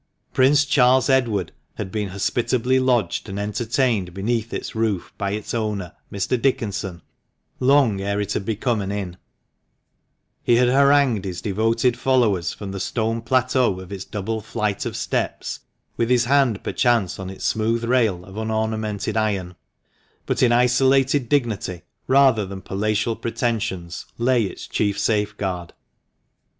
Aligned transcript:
Prince 0.33 0.65
Charles 0.65 1.11
Edward 1.11 1.51
had 1.75 1.91
been 1.91 2.07
hospitably 2.09 2.79
lodged 2.79 3.29
and 3.29 3.37
entertained 3.37 4.15
beneath 4.15 4.51
its 4.51 4.73
roof 4.73 5.13
by 5.15 5.29
its 5.29 5.53
owner, 5.53 5.93
Mr. 6.11 6.41
Dickenson, 6.41 7.03
long 7.59 8.01
ere 8.01 8.19
it 8.19 8.33
became 8.43 8.81
an 8.81 8.91
inn; 8.91 9.17
he 10.41 10.55
had 10.55 10.69
harangued 10.69 11.23
his 11.23 11.39
devoted 11.39 11.95
followers 11.95 12.51
from 12.51 12.71
the 12.71 12.79
stone 12.79 13.21
plateau 13.21 13.79
of 13.79 13.91
its 13.91 14.03
double 14.03 14.41
flight 14.41 14.87
of 14.87 14.95
steps, 14.97 15.59
with 15.97 16.09
his 16.09 16.25
hand 16.25 16.63
perchance 16.63 17.19
on 17.19 17.29
its 17.29 17.45
smooth 17.45 17.83
rail 17.83 18.25
of 18.25 18.37
unornamented 18.39 19.15
iron; 19.15 19.55
but 20.25 20.41
in 20.41 20.51
isolated 20.51 21.29
dignity 21.29 21.83
rather 22.07 22.43
than 22.43 22.61
palatial 22.63 23.15
pretensions 23.15 24.07
lay 24.17 24.45
its 24.45 24.65
chief 24.65 24.97
safeguard. 24.97 25.73